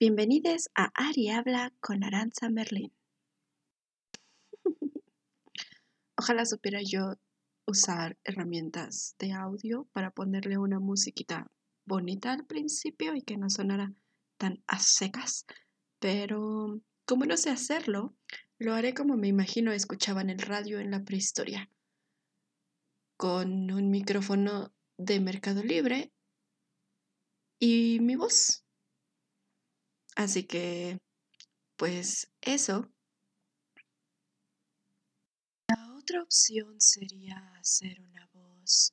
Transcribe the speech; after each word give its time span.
Bienvenidos 0.00 0.70
a 0.74 0.90
Ari 0.92 1.28
Habla 1.28 1.72
con 1.78 2.02
Aranza 2.02 2.50
Merlin. 2.50 2.92
Ojalá 6.18 6.44
supiera 6.46 6.80
yo 6.82 7.14
usar 7.64 8.18
herramientas 8.24 9.14
de 9.20 9.32
audio 9.32 9.88
para 9.92 10.10
ponerle 10.10 10.58
una 10.58 10.80
musiquita 10.80 11.48
bonita 11.86 12.32
al 12.32 12.44
principio 12.44 13.14
y 13.14 13.22
que 13.22 13.36
no 13.36 13.48
sonara 13.48 13.94
tan 14.36 14.64
a 14.66 14.80
secas, 14.80 15.46
pero 16.00 16.80
como 17.06 17.24
no 17.24 17.36
sé 17.36 17.50
hacerlo, 17.50 18.16
lo 18.58 18.74
haré 18.74 18.94
como 18.94 19.16
me 19.16 19.28
imagino 19.28 19.70
escuchaban 19.72 20.28
el 20.28 20.40
radio 20.40 20.80
en 20.80 20.90
la 20.90 21.04
prehistoria, 21.04 21.70
con 23.16 23.70
un 23.70 23.90
micrófono 23.90 24.74
de 24.98 25.20
Mercado 25.20 25.62
Libre 25.62 26.12
y 27.60 28.00
mi 28.00 28.16
voz. 28.16 28.63
Así 30.16 30.44
que, 30.44 30.98
pues 31.76 32.30
eso. 32.40 32.88
La 35.68 35.94
otra 35.96 36.22
opción 36.22 36.80
sería 36.80 37.36
hacer 37.58 38.00
una 38.00 38.28
voz 38.32 38.92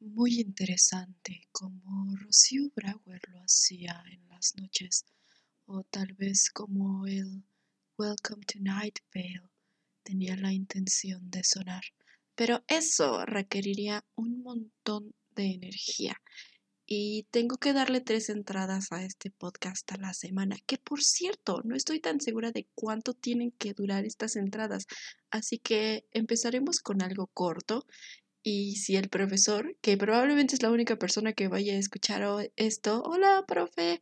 muy 0.00 0.40
interesante 0.40 1.46
como 1.52 2.16
Rocío 2.16 2.70
Brauer 2.74 3.20
lo 3.28 3.42
hacía 3.42 4.02
en 4.10 4.26
las 4.28 4.56
noches 4.56 5.04
o 5.66 5.82
tal 5.84 6.14
vez 6.14 6.50
como 6.50 7.06
el 7.06 7.44
Welcome 7.98 8.44
to 8.46 8.58
Night 8.60 9.00
Vale 9.14 9.50
tenía 10.02 10.36
la 10.36 10.52
intención 10.52 11.30
de 11.30 11.44
sonar. 11.44 11.84
Pero 12.34 12.64
eso 12.66 13.26
requeriría 13.26 14.02
un 14.14 14.42
montón 14.42 15.14
de 15.36 15.52
energía 15.52 16.16
y 16.92 17.28
tengo 17.30 17.56
que 17.56 17.72
darle 17.72 18.00
tres 18.00 18.30
entradas 18.30 18.90
a 18.90 19.04
este 19.04 19.30
podcast 19.30 19.92
a 19.92 19.96
la 19.96 20.12
semana, 20.12 20.56
que 20.66 20.76
por 20.76 21.00
cierto, 21.04 21.62
no 21.64 21.76
estoy 21.76 22.00
tan 22.00 22.20
segura 22.20 22.50
de 22.50 22.66
cuánto 22.74 23.14
tienen 23.14 23.52
que 23.52 23.74
durar 23.74 24.04
estas 24.04 24.34
entradas, 24.34 24.88
así 25.30 25.58
que 25.58 26.04
empezaremos 26.10 26.80
con 26.80 27.00
algo 27.00 27.28
corto 27.28 27.86
y 28.42 28.74
si 28.74 28.96
el 28.96 29.08
profesor, 29.08 29.76
que 29.82 29.96
probablemente 29.96 30.56
es 30.56 30.62
la 30.64 30.70
única 30.72 30.96
persona 30.96 31.32
que 31.32 31.46
vaya 31.46 31.74
a 31.74 31.78
escuchar 31.78 32.24
esto, 32.56 33.02
hola, 33.04 33.44
profe, 33.46 34.00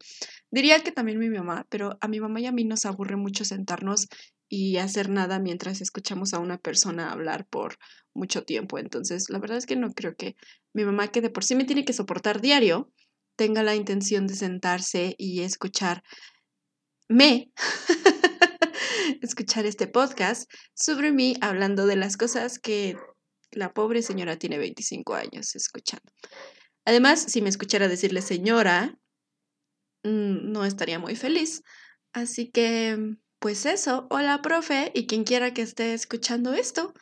diría 0.51 0.83
que 0.83 0.91
también 0.91 1.19
mi 1.19 1.29
mamá, 1.29 1.67
pero 1.69 1.99
a 2.01 2.09
mi 2.09 2.21
mamá 2.21 2.41
y 2.41 2.47
a 2.47 2.53
mí 2.53 2.65
nos 2.65 2.87
aburre 2.87 3.17
mucho 3.17 3.45
sentarnos 3.45 4.09
y 4.49 4.79
hacer 4.79 5.09
nada 5.11 5.39
mientras 5.39 5.81
escuchamos 5.81 6.35
a 6.35 6.39
una 6.39 6.59
persona 6.59 7.11
hablar 7.11 7.47
por 7.49 7.79
mucho 8.15 8.45
tiempo. 8.45 8.79
Entonces, 8.79 9.31
la 9.31 9.39
verdad 9.39 9.59
es 9.59 9.67
que 9.67 9.77
no 9.77 9.93
creo 9.93 10.17
que 10.17 10.37
mi 10.73 10.85
mamá, 10.85 11.09
que 11.09 11.21
de 11.21 11.31
por 11.31 11.45
sí 11.45 11.55
me 11.55 11.65
tiene 11.65 11.85
que 11.85 11.93
soportar 11.93 12.41
diario, 12.41 12.91
tenga 13.37 13.63
la 13.63 13.75
intención 13.75 14.27
de 14.27 14.35
sentarse 14.35 15.15
y 15.19 15.43
escuchar 15.43 16.03
me 17.09 17.51
escuchar 19.23 19.65
este 19.65 19.87
podcast 19.87 20.51
sobre 20.75 21.11
mí 21.11 21.35
hablando 21.41 21.87
de 21.87 21.97
las 21.97 22.17
cosas 22.17 22.59
que 22.59 22.97
la 23.51 23.73
pobre 23.73 24.03
señora 24.03 24.39
tiene 24.39 24.59
25 24.59 25.15
años 25.15 25.55
escuchando. 25.57 26.13
Además, 26.85 27.21
si 27.21 27.41
me 27.41 27.49
escuchara 27.49 27.89
decirle 27.89 28.23
señora, 28.23 28.99
mm, 30.05 30.53
no 30.53 30.65
estaría 30.65 30.99
muy 30.99 31.17
feliz. 31.17 31.63
Así 32.13 32.51
que, 32.51 32.97
pues 33.39 33.67
eso, 33.67 34.07
hola 34.11 34.43
profe 34.43 34.91
y 34.95 35.07
quien 35.07 35.25
quiera 35.25 35.55
que 35.55 35.63
esté 35.63 35.95
escuchando 35.95 36.55
esto, 36.55 36.93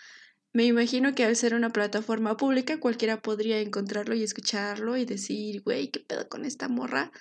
me 0.53 0.65
imagino 0.65 1.15
que 1.15 1.25
al 1.25 1.37
ser 1.37 1.55
una 1.55 1.71
plataforma 1.71 2.37
pública 2.37 2.81
cualquiera 2.81 3.21
podría 3.21 3.61
encontrarlo 3.61 4.15
y 4.15 4.23
escucharlo 4.23 4.97
y 4.97 5.05
decir, 5.05 5.63
güey, 5.63 5.91
¿qué 5.91 6.01
pedo 6.01 6.29
con 6.29 6.45
esta 6.45 6.69
morra? 6.69 7.13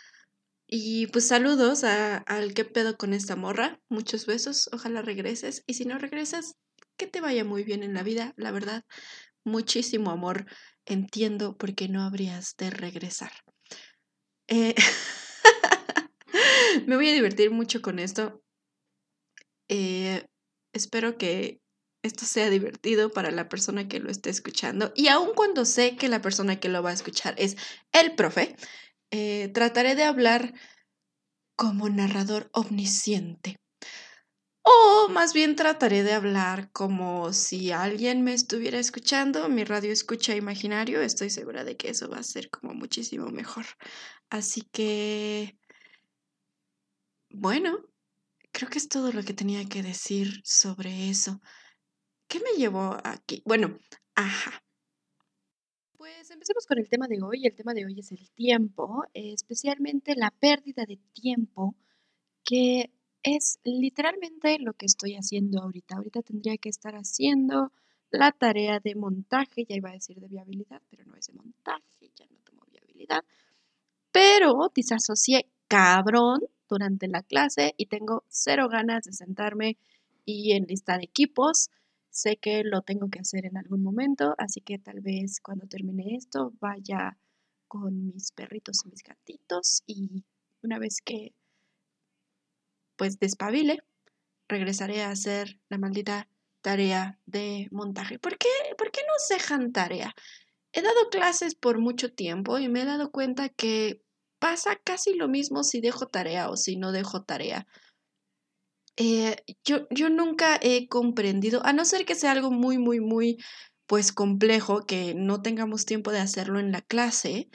Y 0.67 1.07
pues 1.07 1.27
saludos 1.27 1.83
a, 1.83 2.17
al 2.17 2.53
qué 2.53 2.65
pedo 2.65 2.97
con 2.97 3.13
esta 3.13 3.35
morra, 3.35 3.79
muchos 3.89 4.25
besos, 4.25 4.69
ojalá 4.73 5.01
regreses 5.01 5.63
y 5.67 5.75
si 5.75 5.85
no 5.85 5.97
regresas, 5.97 6.55
que 6.97 7.07
te 7.07 7.21
vaya 7.21 7.43
muy 7.43 7.63
bien 7.63 7.83
en 7.83 7.93
la 7.93 8.03
vida, 8.03 8.33
la 8.37 8.51
verdad, 8.51 8.83
muchísimo 9.43 10.11
amor, 10.11 10.45
entiendo 10.85 11.57
por 11.57 11.75
qué 11.75 11.89
no 11.89 12.03
habrías 12.03 12.55
de 12.57 12.69
regresar. 12.69 13.31
Eh, 14.47 14.75
me 16.87 16.95
voy 16.95 17.09
a 17.09 17.13
divertir 17.13 17.51
mucho 17.51 17.81
con 17.81 17.99
esto. 17.99 18.41
Eh, 19.69 20.25
espero 20.73 21.17
que 21.17 21.59
esto 22.03 22.25
sea 22.25 22.49
divertido 22.49 23.11
para 23.11 23.31
la 23.31 23.49
persona 23.49 23.87
que 23.87 23.99
lo 23.99 24.11
esté 24.11 24.29
escuchando. 24.29 24.91
Y 24.95 25.07
aun 25.07 25.33
cuando 25.35 25.65
sé 25.65 25.95
que 25.97 26.09
la 26.09 26.21
persona 26.21 26.59
que 26.59 26.69
lo 26.69 26.83
va 26.83 26.91
a 26.91 26.93
escuchar 26.93 27.35
es 27.37 27.57
el 27.91 28.15
profe, 28.15 28.55
eh, 29.11 29.49
trataré 29.53 29.95
de 29.95 30.03
hablar 30.03 30.53
como 31.57 31.89
narrador 31.89 32.49
omnisciente. 32.53 33.57
O 34.63 35.09
más 35.09 35.33
bien 35.33 35.55
trataré 35.55 36.03
de 36.03 36.13
hablar 36.13 36.71
como 36.71 37.31
si 37.33 37.71
alguien 37.71 38.23
me 38.23 38.33
estuviera 38.33 38.79
escuchando, 38.79 39.47
mi 39.47 39.63
radio 39.63 39.91
escucha 39.91 40.35
imaginario, 40.35 41.01
estoy 41.01 41.29
segura 41.29 41.63
de 41.63 41.77
que 41.77 41.89
eso 41.89 42.09
va 42.09 42.17
a 42.17 42.23
ser 42.23 42.49
como 42.49 42.73
muchísimo 42.73 43.27
mejor. 43.29 43.65
Así 44.29 44.63
que, 44.71 45.57
bueno, 47.29 47.85
creo 48.55 48.69
que 48.69 48.77
es 48.77 48.87
todo 48.87 49.11
lo 49.11 49.21
que 49.21 49.33
tenía 49.33 49.65
que 49.65 49.83
decir 49.83 50.39
sobre 50.45 51.09
eso. 51.09 51.41
¿Qué 52.29 52.39
me 52.39 52.57
llevó 52.57 52.97
aquí? 53.03 53.43
Bueno, 53.45 53.77
ajá. 54.15 54.63
Pues 55.97 56.31
empecemos 56.31 56.65
con 56.65 56.79
el 56.79 56.87
tema 56.87 57.07
de 57.07 57.21
hoy. 57.21 57.45
El 57.45 57.53
tema 57.53 57.73
de 57.73 57.85
hoy 57.85 57.99
es 57.99 58.13
el 58.13 58.29
tiempo, 58.31 59.03
especialmente 59.13 60.15
la 60.15 60.31
pérdida 60.31 60.85
de 60.85 60.97
tiempo, 61.11 61.75
que 62.45 62.91
es 63.23 63.59
literalmente 63.65 64.57
lo 64.59 64.71
que 64.71 64.85
estoy 64.85 65.15
haciendo 65.15 65.61
ahorita. 65.61 65.97
Ahorita 65.97 66.21
tendría 66.21 66.57
que 66.57 66.69
estar 66.69 66.95
haciendo 66.95 67.73
la 68.09 68.31
tarea 68.31 68.79
de 68.79 68.95
montaje, 68.95 69.65
ya 69.65 69.75
iba 69.75 69.89
a 69.89 69.93
decir 69.93 70.17
de 70.21 70.29
viabilidad, 70.29 70.81
pero 70.89 71.03
no 71.03 71.17
es 71.17 71.27
de 71.27 71.33
montaje, 71.33 72.09
ya 72.15 72.25
no 72.27 72.37
tomo 72.45 72.63
viabilidad. 72.71 73.25
Pero 74.13 74.71
disasocié 74.73 75.49
cabrón 75.67 76.39
durante 76.69 77.07
la 77.07 77.23
clase 77.23 77.73
y 77.77 77.87
tengo 77.87 78.23
cero 78.27 78.67
ganas 78.69 79.03
de 79.03 79.13
sentarme 79.13 79.77
y 80.25 80.53
enlistar 80.53 81.03
equipos 81.03 81.69
Sé 82.15 82.37
que 82.37 82.63
lo 82.63 82.81
tengo 82.81 83.09
que 83.09 83.19
hacer 83.19 83.45
en 83.45 83.57
algún 83.57 83.83
momento, 83.83 84.35
así 84.37 84.61
que 84.61 84.79
tal 84.79 85.01
vez 85.01 85.41
cuando 85.41 85.67
termine 85.67 86.15
esto 86.15 86.53
vaya 86.61 87.17
con 87.67 88.07
mis 88.07 88.31
perritos 88.31 88.85
y 88.85 88.89
mis 88.89 89.03
gatitos 89.03 89.83
y 89.85 90.23
una 90.61 90.79
vez 90.79 91.01
que 91.01 91.35
pues 92.95 93.19
despabile, 93.19 93.79
regresaré 94.47 95.03
a 95.03 95.09
hacer 95.09 95.59
la 95.67 95.77
maldita 95.77 96.29
tarea 96.61 97.19
de 97.25 97.67
montaje. 97.71 98.17
¿Por 98.17 98.37
qué, 98.37 98.47
¿Por 98.77 98.91
qué 98.91 99.01
no 99.01 99.35
dejan 99.35 99.73
tarea? 99.73 100.15
He 100.71 100.81
dado 100.81 101.09
clases 101.09 101.53
por 101.53 101.79
mucho 101.79 102.13
tiempo 102.13 102.59
y 102.59 102.69
me 102.69 102.83
he 102.83 102.85
dado 102.85 103.11
cuenta 103.11 103.49
que 103.49 104.01
pasa 104.39 104.75
casi 104.83 105.15
lo 105.15 105.27
mismo 105.27 105.63
si 105.63 105.81
dejo 105.81 106.07
tarea 106.07 106.49
o 106.49 106.57
si 106.57 106.77
no 106.77 106.91
dejo 106.91 107.23
tarea. 107.23 107.67
Eh, 108.97 109.35
yo, 109.65 109.87
yo 109.89 110.09
nunca 110.09 110.57
he 110.61 110.87
comprendido, 110.87 111.65
a 111.65 111.73
no 111.73 111.83
ser 111.85 112.05
que 112.05 112.15
sea 112.15 112.31
algo 112.31 112.51
muy, 112.51 112.77
muy, 112.77 113.01
muy, 113.01 113.37
pues 113.87 114.11
complejo, 114.11 114.85
que 114.85 115.13
no 115.15 115.41
tengamos 115.41 115.85
tiempo 115.85 116.11
de 116.11 116.19
hacerlo 116.19 116.59
en 116.59 116.71
la 116.71 116.81
clase, 116.81 117.49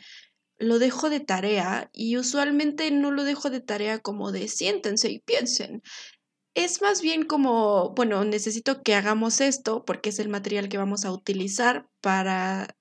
lo 0.58 0.78
dejo 0.78 1.08
de 1.08 1.20
tarea 1.20 1.90
y 1.92 2.18
usualmente 2.18 2.90
no 2.90 3.10
lo 3.10 3.24
dejo 3.24 3.50
de 3.50 3.60
tarea 3.60 3.98
como 4.00 4.30
de 4.30 4.46
siéntense 4.48 5.10
y 5.10 5.20
piensen. 5.20 5.82
Es 6.54 6.82
más 6.82 7.00
bien 7.00 7.24
como, 7.24 7.94
bueno, 7.94 8.24
necesito 8.24 8.82
que 8.82 8.94
hagamos 8.94 9.40
esto 9.40 9.84
porque 9.84 10.10
es 10.10 10.18
el 10.18 10.28
material 10.28 10.68
que 10.68 10.78
vamos 10.78 11.04
a 11.04 11.12
utilizar 11.12 11.88
para 12.02 12.76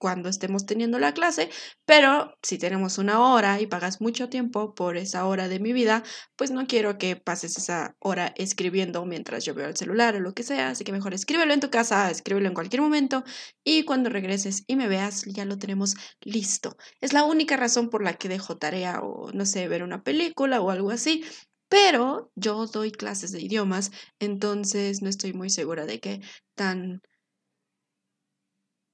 cuando 0.00 0.30
estemos 0.30 0.64
teniendo 0.64 0.98
la 0.98 1.12
clase, 1.12 1.50
pero 1.84 2.34
si 2.42 2.56
tenemos 2.56 2.96
una 2.96 3.20
hora 3.20 3.60
y 3.60 3.66
pagas 3.66 4.00
mucho 4.00 4.30
tiempo 4.30 4.74
por 4.74 4.96
esa 4.96 5.26
hora 5.26 5.46
de 5.46 5.60
mi 5.60 5.74
vida, 5.74 6.02
pues 6.36 6.50
no 6.50 6.66
quiero 6.66 6.96
que 6.96 7.16
pases 7.16 7.58
esa 7.58 7.96
hora 8.00 8.32
escribiendo 8.36 9.04
mientras 9.04 9.44
yo 9.44 9.54
veo 9.54 9.68
el 9.68 9.76
celular 9.76 10.16
o 10.16 10.20
lo 10.20 10.32
que 10.32 10.42
sea, 10.42 10.70
así 10.70 10.84
que 10.84 10.92
mejor 10.92 11.12
escríbelo 11.12 11.52
en 11.52 11.60
tu 11.60 11.68
casa, 11.68 12.10
escríbelo 12.10 12.48
en 12.48 12.54
cualquier 12.54 12.80
momento 12.80 13.24
y 13.62 13.84
cuando 13.84 14.08
regreses 14.08 14.64
y 14.66 14.76
me 14.76 14.88
veas 14.88 15.26
ya 15.26 15.44
lo 15.44 15.58
tenemos 15.58 15.94
listo. 16.22 16.78
Es 17.02 17.12
la 17.12 17.24
única 17.24 17.58
razón 17.58 17.90
por 17.90 18.02
la 18.02 18.14
que 18.14 18.30
dejo 18.30 18.56
tarea 18.56 19.00
o 19.02 19.30
no 19.32 19.44
sé, 19.44 19.68
ver 19.68 19.82
una 19.82 20.02
película 20.02 20.62
o 20.62 20.70
algo 20.70 20.92
así, 20.92 21.24
pero 21.68 22.32
yo 22.36 22.66
doy 22.66 22.90
clases 22.90 23.32
de 23.32 23.42
idiomas, 23.42 23.90
entonces 24.18 25.02
no 25.02 25.10
estoy 25.10 25.34
muy 25.34 25.50
segura 25.50 25.84
de 25.84 26.00
que 26.00 26.20
tan 26.54 27.02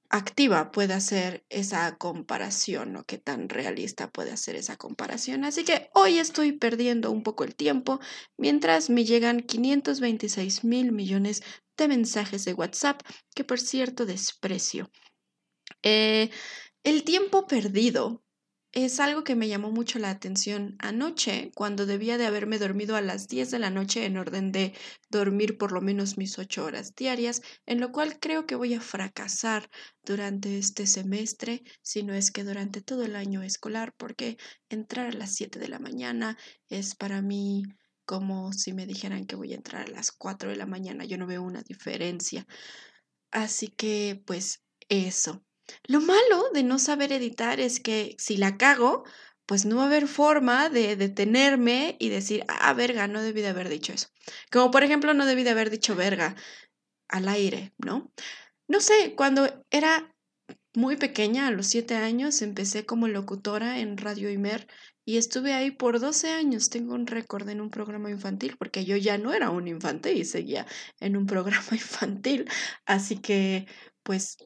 activa 0.09 0.71
puede 0.71 0.93
hacer 0.93 1.45
esa 1.49 1.97
comparación 1.97 2.95
o 2.95 3.03
qué 3.05 3.17
tan 3.17 3.49
realista 3.49 4.09
puede 4.09 4.31
hacer 4.31 4.55
esa 4.55 4.77
comparación. 4.77 5.43
Así 5.43 5.63
que 5.63 5.89
hoy 5.93 6.19
estoy 6.19 6.53
perdiendo 6.53 7.11
un 7.11 7.23
poco 7.23 7.43
el 7.43 7.55
tiempo 7.55 7.99
mientras 8.37 8.89
me 8.89 9.05
llegan 9.05 9.41
526 9.41 10.63
mil 10.63 10.91
millones 10.91 11.43
de 11.77 11.87
mensajes 11.87 12.45
de 12.45 12.53
WhatsApp 12.53 13.01
que 13.35 13.43
por 13.43 13.59
cierto 13.59 14.05
desprecio. 14.05 14.89
Eh, 15.83 16.29
el 16.83 17.03
tiempo 17.03 17.45
perdido 17.47 18.23
es 18.71 18.99
algo 18.99 19.23
que 19.23 19.35
me 19.35 19.47
llamó 19.47 19.71
mucho 19.71 19.99
la 19.99 20.09
atención 20.09 20.75
anoche, 20.79 21.51
cuando 21.55 21.85
debía 21.85 22.17
de 22.17 22.25
haberme 22.25 22.59
dormido 22.59 22.95
a 22.95 23.01
las 23.01 23.27
10 23.27 23.49
de 23.51 23.59
la 23.59 23.69
noche 23.69 24.05
en 24.05 24.17
orden 24.17 24.51
de 24.51 24.73
dormir 25.09 25.57
por 25.57 25.71
lo 25.71 25.81
menos 25.81 26.17
mis 26.17 26.37
8 26.37 26.65
horas 26.65 26.93
diarias, 26.95 27.41
en 27.65 27.79
lo 27.79 27.91
cual 27.91 28.19
creo 28.19 28.45
que 28.45 28.55
voy 28.55 28.73
a 28.73 28.81
fracasar 28.81 29.69
durante 30.03 30.57
este 30.57 30.85
semestre, 30.85 31.63
si 31.81 32.03
no 32.03 32.13
es 32.13 32.31
que 32.31 32.43
durante 32.43 32.81
todo 32.81 33.03
el 33.03 33.15
año 33.15 33.41
escolar, 33.41 33.93
porque 33.97 34.37
entrar 34.69 35.07
a 35.07 35.11
las 35.11 35.33
7 35.33 35.59
de 35.59 35.69
la 35.69 35.79
mañana 35.79 36.37
es 36.69 36.95
para 36.95 37.21
mí 37.21 37.63
como 38.05 38.53
si 38.53 38.73
me 38.73 38.85
dijeran 38.85 39.25
que 39.25 39.35
voy 39.35 39.51
a 39.51 39.57
entrar 39.57 39.87
a 39.87 39.91
las 39.91 40.11
4 40.11 40.49
de 40.49 40.55
la 40.55 40.65
mañana, 40.65 41.03
yo 41.03 41.17
no 41.17 41.27
veo 41.27 41.43
una 41.43 41.61
diferencia. 41.61 42.45
Así 43.31 43.67
que, 43.67 44.21
pues, 44.25 44.63
eso. 44.89 45.43
Lo 45.85 46.01
malo 46.01 46.49
de 46.53 46.63
no 46.63 46.79
saber 46.79 47.11
editar 47.11 47.59
es 47.59 47.79
que 47.79 48.15
si 48.17 48.37
la 48.37 48.57
cago, 48.57 49.03
pues 49.45 49.65
no 49.65 49.77
va 49.77 49.83
a 49.83 49.87
haber 49.87 50.07
forma 50.07 50.69
de 50.69 50.95
detenerme 50.95 51.95
y 51.99 52.09
decir, 52.09 52.43
ah, 52.47 52.73
verga, 52.73 53.07
no 53.07 53.21
debí 53.21 53.41
de 53.41 53.47
haber 53.47 53.69
dicho 53.69 53.93
eso. 53.93 54.07
Como 54.51 54.71
por 54.71 54.83
ejemplo, 54.83 55.13
no 55.13 55.25
debí 55.25 55.43
de 55.43 55.51
haber 55.51 55.69
dicho 55.69 55.95
verga 55.95 56.35
al 57.07 57.27
aire, 57.29 57.73
¿no? 57.77 58.11
No 58.67 58.81
sé, 58.81 59.15
cuando 59.15 59.63
era 59.71 60.13
muy 60.75 60.97
pequeña, 60.97 61.47
a 61.47 61.51
los 61.51 61.67
siete 61.67 61.95
años, 61.95 62.41
empecé 62.41 62.85
como 62.85 63.07
locutora 63.07 63.79
en 63.79 63.97
Radio 63.97 64.29
Imer 64.29 64.67
y 65.05 65.17
estuve 65.17 65.53
ahí 65.53 65.71
por 65.71 65.99
12 65.99 66.29
años. 66.29 66.69
Tengo 66.69 66.93
un 66.93 67.07
récord 67.07 67.47
en 67.49 67.61
un 67.61 67.69
programa 67.71 68.11
infantil 68.11 68.57
porque 68.59 68.85
yo 68.85 68.97
ya 68.97 69.17
no 69.17 69.33
era 69.33 69.49
un 69.49 69.67
infante 69.67 70.13
y 70.13 70.25
seguía 70.25 70.67
en 70.99 71.15
un 71.17 71.25
programa 71.27 71.69
infantil. 71.71 72.49
Así 72.85 73.17
que, 73.17 73.65
pues, 74.03 74.37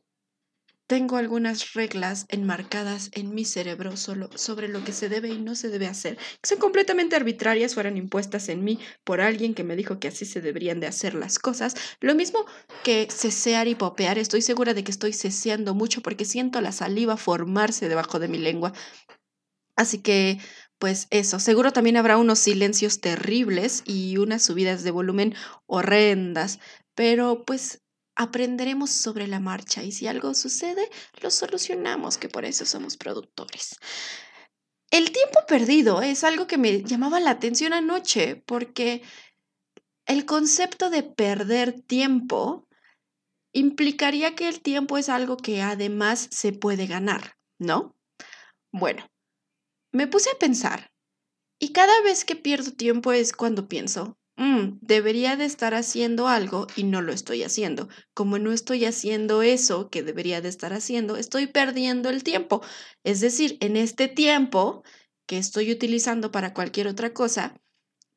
tengo 0.91 1.15
algunas 1.15 1.71
reglas 1.71 2.25
enmarcadas 2.27 3.11
en 3.13 3.33
mi 3.33 3.45
cerebro 3.45 3.95
solo 3.95 4.29
sobre 4.35 4.67
lo 4.67 4.83
que 4.83 4.91
se 4.91 5.07
debe 5.07 5.29
y 5.29 5.39
no 5.39 5.55
se 5.55 5.69
debe 5.69 5.87
hacer, 5.87 6.17
que 6.17 6.49
son 6.49 6.57
completamente 6.57 7.15
arbitrarias, 7.15 7.75
fueron 7.75 7.95
impuestas 7.95 8.49
en 8.49 8.65
mí 8.65 8.77
por 9.05 9.21
alguien 9.21 9.53
que 9.53 9.63
me 9.63 9.77
dijo 9.77 10.01
que 10.01 10.09
así 10.09 10.25
se 10.25 10.41
deberían 10.41 10.81
de 10.81 10.87
hacer 10.87 11.13
las 11.13 11.39
cosas. 11.39 11.75
Lo 12.01 12.13
mismo 12.13 12.45
que 12.83 13.07
cesear 13.09 13.69
y 13.69 13.75
popear, 13.75 14.17
estoy 14.17 14.41
segura 14.41 14.73
de 14.73 14.83
que 14.83 14.91
estoy 14.91 15.13
ceseando 15.13 15.73
mucho 15.73 16.01
porque 16.01 16.25
siento 16.25 16.59
la 16.59 16.73
saliva 16.73 17.15
formarse 17.15 17.87
debajo 17.87 18.19
de 18.19 18.27
mi 18.27 18.39
lengua. 18.39 18.73
Así 19.77 19.99
que, 19.99 20.39
pues 20.77 21.07
eso, 21.09 21.39
seguro 21.39 21.71
también 21.71 21.95
habrá 21.95 22.17
unos 22.17 22.39
silencios 22.39 22.99
terribles 22.99 23.81
y 23.85 24.17
unas 24.17 24.43
subidas 24.43 24.83
de 24.83 24.91
volumen 24.91 25.35
horrendas, 25.67 26.59
pero 26.95 27.45
pues 27.45 27.81
aprenderemos 28.15 28.89
sobre 28.91 29.27
la 29.27 29.39
marcha 29.39 29.83
y 29.83 29.91
si 29.91 30.07
algo 30.07 30.33
sucede, 30.33 30.89
lo 31.21 31.31
solucionamos, 31.31 32.17
que 32.17 32.29
por 32.29 32.45
eso 32.45 32.65
somos 32.65 32.97
productores. 32.97 33.77
El 34.91 35.11
tiempo 35.11 35.39
perdido 35.47 36.01
es 36.01 36.23
algo 36.23 36.47
que 36.47 36.57
me 36.57 36.83
llamaba 36.83 37.19
la 37.19 37.31
atención 37.31 37.73
anoche 37.73 38.35
porque 38.45 39.01
el 40.05 40.25
concepto 40.25 40.89
de 40.89 41.03
perder 41.03 41.81
tiempo 41.81 42.67
implicaría 43.53 44.35
que 44.35 44.47
el 44.47 44.61
tiempo 44.61 44.97
es 44.97 45.09
algo 45.09 45.37
que 45.37 45.61
además 45.61 46.27
se 46.31 46.51
puede 46.51 46.87
ganar, 46.87 47.37
¿no? 47.59 47.95
Bueno, 48.73 49.07
me 49.93 50.07
puse 50.07 50.29
a 50.29 50.39
pensar 50.39 50.91
y 51.59 51.73
cada 51.73 52.01
vez 52.01 52.25
que 52.25 52.35
pierdo 52.35 52.71
tiempo 52.71 53.11
es 53.11 53.33
cuando 53.33 53.67
pienso, 53.67 54.17
Mm, 54.41 54.79
debería 54.81 55.35
de 55.35 55.45
estar 55.45 55.75
haciendo 55.75 56.27
algo 56.27 56.65
y 56.75 56.83
no 56.83 57.03
lo 57.03 57.13
estoy 57.13 57.43
haciendo. 57.43 57.89
Como 58.15 58.39
no 58.39 58.51
estoy 58.51 58.85
haciendo 58.85 59.43
eso 59.43 59.91
que 59.91 60.01
debería 60.01 60.41
de 60.41 60.49
estar 60.49 60.73
haciendo, 60.73 61.15
estoy 61.15 61.45
perdiendo 61.45 62.09
el 62.09 62.23
tiempo. 62.23 62.63
Es 63.03 63.19
decir, 63.19 63.59
en 63.61 63.77
este 63.77 64.07
tiempo 64.07 64.83
que 65.27 65.37
estoy 65.37 65.71
utilizando 65.71 66.31
para 66.31 66.55
cualquier 66.55 66.87
otra 66.87 67.13
cosa, 67.13 67.61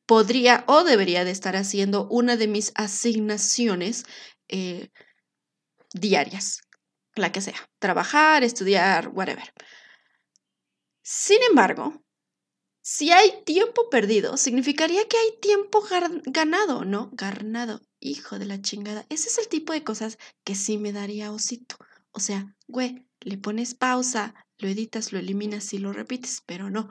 podría 0.07 0.63
o 0.67 0.83
debería 0.83 1.25
de 1.25 1.29
estar 1.31 1.55
haciendo 1.55 2.07
una 2.09 2.37
de 2.37 2.47
mis 2.47 2.71
asignaciones 2.73 4.05
eh, 4.47 4.89
diarias, 5.93 6.61
la 7.13 7.31
que 7.31 7.41
sea, 7.41 7.69
trabajar, 7.77 8.43
estudiar, 8.43 9.09
whatever. 9.09 9.53
Sin 11.03 11.43
embargo, 11.47 12.03
si 12.87 13.11
hay 13.11 13.41
tiempo 13.45 13.89
perdido, 13.89 14.37
significaría 14.37 15.07
que 15.07 15.17
hay 15.17 15.39
tiempo 15.41 15.83
ganado, 16.27 16.85
¿no? 16.85 17.09
Ganado, 17.13 17.81
hijo 17.99 18.37
de 18.37 18.45
la 18.45 18.61
chingada. 18.61 19.07
Ese 19.09 19.29
es 19.29 19.39
el 19.39 19.47
tipo 19.47 19.73
de 19.73 19.83
cosas 19.83 20.19
que 20.43 20.53
sí 20.53 20.77
me 20.77 20.93
daría 20.93 21.31
osito. 21.31 21.77
O 22.11 22.19
sea, 22.19 22.55
güey, 22.67 23.07
le 23.21 23.39
pones 23.39 23.73
pausa, 23.73 24.35
lo 24.59 24.67
editas, 24.67 25.11
lo 25.11 25.17
eliminas 25.17 25.73
y 25.73 25.79
lo 25.79 25.93
repites, 25.93 26.43
pero 26.45 26.69
no, 26.69 26.87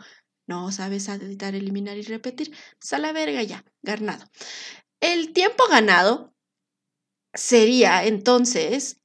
no 0.48 0.72
sabes 0.72 1.06
editar, 1.06 1.54
eliminar 1.54 1.96
y 1.96 2.02
repetir. 2.02 2.52
Sala 2.80 3.12
verga 3.12 3.44
ya, 3.44 3.64
ganado. 3.80 4.28
El 4.98 5.32
tiempo 5.32 5.62
ganado 5.70 6.34
sería 7.34 8.04
entonces 8.04 9.00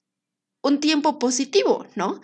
un 0.63 0.79
tiempo 0.79 1.19
positivo, 1.19 1.85
¿no? 1.93 2.19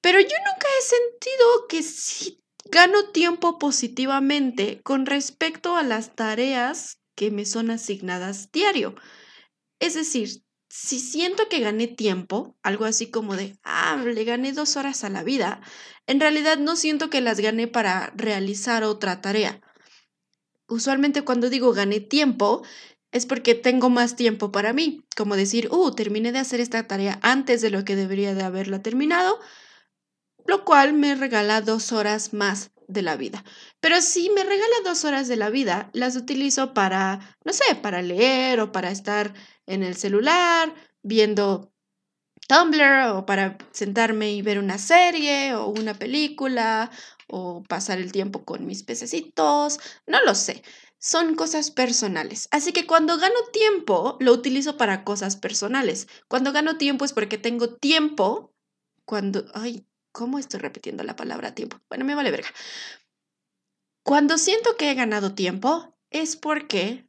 Pero 0.00 0.20
yo 0.20 0.36
nunca 0.46 0.68
he 0.78 0.82
sentido 0.82 1.66
que 1.68 1.82
si 1.82 2.43
Gano 2.70 3.10
tiempo 3.12 3.58
positivamente 3.58 4.80
con 4.82 5.06
respecto 5.06 5.76
a 5.76 5.82
las 5.82 6.14
tareas 6.14 6.98
que 7.14 7.30
me 7.30 7.44
son 7.44 7.70
asignadas 7.70 8.50
diario. 8.52 8.94
Es 9.78 9.94
decir, 9.94 10.44
si 10.68 10.98
siento 10.98 11.48
que 11.48 11.60
gané 11.60 11.86
tiempo, 11.86 12.56
algo 12.62 12.84
así 12.84 13.10
como 13.10 13.36
de, 13.36 13.56
ah, 13.62 14.02
le 14.04 14.24
gané 14.24 14.52
dos 14.52 14.76
horas 14.76 15.04
a 15.04 15.10
la 15.10 15.22
vida, 15.22 15.60
en 16.06 16.20
realidad 16.20 16.58
no 16.58 16.74
siento 16.74 17.10
que 17.10 17.20
las 17.20 17.38
gané 17.38 17.68
para 17.68 18.12
realizar 18.16 18.82
otra 18.82 19.20
tarea. 19.20 19.60
Usualmente 20.66 21.22
cuando 21.22 21.50
digo 21.50 21.72
gané 21.72 22.00
tiempo, 22.00 22.64
es 23.12 23.26
porque 23.26 23.54
tengo 23.54 23.90
más 23.90 24.16
tiempo 24.16 24.50
para 24.50 24.72
mí, 24.72 25.04
como 25.16 25.36
decir, 25.36 25.68
uh, 25.70 25.94
terminé 25.94 26.32
de 26.32 26.40
hacer 26.40 26.58
esta 26.58 26.88
tarea 26.88 27.20
antes 27.22 27.60
de 27.62 27.70
lo 27.70 27.84
que 27.84 27.94
debería 27.94 28.34
de 28.34 28.42
haberla 28.42 28.82
terminado, 28.82 29.38
lo 30.46 30.64
cual 30.64 30.92
me 30.94 31.14
regala 31.14 31.60
dos 31.60 31.92
horas 31.92 32.32
más 32.32 32.70
de 32.86 33.02
la 33.02 33.16
vida. 33.16 33.44
Pero 33.80 34.00
si 34.00 34.30
me 34.30 34.44
regala 34.44 34.74
dos 34.84 35.04
horas 35.04 35.28
de 35.28 35.36
la 35.36 35.50
vida, 35.50 35.90
las 35.92 36.16
utilizo 36.16 36.74
para, 36.74 37.36
no 37.44 37.52
sé, 37.52 37.74
para 37.76 38.02
leer 38.02 38.60
o 38.60 38.72
para 38.72 38.90
estar 38.90 39.34
en 39.66 39.82
el 39.82 39.96
celular 39.96 40.74
viendo 41.02 41.72
Tumblr 42.46 43.08
o 43.14 43.26
para 43.26 43.56
sentarme 43.72 44.32
y 44.32 44.42
ver 44.42 44.58
una 44.58 44.78
serie 44.78 45.54
o 45.54 45.68
una 45.68 45.94
película 45.94 46.90
o 47.26 47.62
pasar 47.62 47.98
el 47.98 48.12
tiempo 48.12 48.44
con 48.44 48.66
mis 48.66 48.82
pececitos, 48.82 49.80
no 50.06 50.22
lo 50.24 50.34
sé. 50.34 50.62
Son 50.98 51.34
cosas 51.36 51.70
personales. 51.70 52.48
Así 52.50 52.72
que 52.72 52.86
cuando 52.86 53.18
gano 53.18 53.34
tiempo, 53.52 54.16
lo 54.20 54.32
utilizo 54.32 54.76
para 54.76 55.04
cosas 55.04 55.36
personales. 55.36 56.06
Cuando 56.28 56.52
gano 56.52 56.76
tiempo 56.76 57.04
es 57.04 57.12
porque 57.12 57.38
tengo 57.38 57.74
tiempo. 57.76 58.54
Cuando, 59.06 59.44
ay, 59.54 59.86
¿Cómo 60.14 60.38
estoy 60.38 60.60
repitiendo 60.60 61.02
la 61.02 61.16
palabra 61.16 61.56
tiempo? 61.56 61.80
Bueno, 61.88 62.04
me 62.04 62.14
vale 62.14 62.30
verga. 62.30 62.48
Cuando 64.04 64.38
siento 64.38 64.76
que 64.76 64.92
he 64.92 64.94
ganado 64.94 65.34
tiempo 65.34 65.98
es 66.08 66.36
porque 66.36 67.08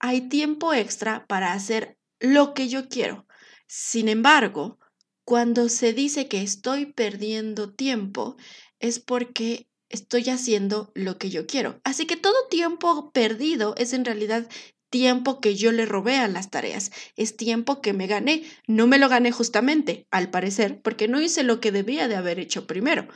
hay 0.00 0.22
tiempo 0.22 0.74
extra 0.74 1.26
para 1.28 1.52
hacer 1.52 1.96
lo 2.18 2.52
que 2.52 2.68
yo 2.68 2.88
quiero. 2.88 3.28
Sin 3.68 4.08
embargo, 4.08 4.80
cuando 5.24 5.68
se 5.68 5.92
dice 5.92 6.26
que 6.26 6.42
estoy 6.42 6.86
perdiendo 6.86 7.72
tiempo 7.72 8.36
es 8.80 8.98
porque 8.98 9.68
estoy 9.88 10.28
haciendo 10.28 10.90
lo 10.96 11.18
que 11.18 11.30
yo 11.30 11.46
quiero. 11.46 11.80
Así 11.84 12.04
que 12.04 12.16
todo 12.16 12.48
tiempo 12.48 13.12
perdido 13.12 13.76
es 13.76 13.92
en 13.92 14.04
realidad 14.04 14.48
tiempo 14.90 15.40
que 15.40 15.54
yo 15.54 15.72
le 15.72 15.86
robé 15.86 16.16
a 16.16 16.28
las 16.28 16.50
tareas, 16.50 16.90
es 17.16 17.36
tiempo 17.36 17.80
que 17.80 17.92
me 17.92 18.06
gané. 18.06 18.44
No 18.66 18.86
me 18.86 18.98
lo 18.98 19.08
gané 19.08 19.32
justamente, 19.32 20.06
al 20.10 20.30
parecer, 20.30 20.82
porque 20.82 21.08
no 21.08 21.20
hice 21.20 21.42
lo 21.42 21.60
que 21.60 21.72
debía 21.72 22.08
de 22.08 22.16
haber 22.16 22.38
hecho 22.38 22.66
primero. 22.66 23.08